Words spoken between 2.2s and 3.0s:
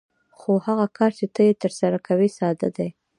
ساده دی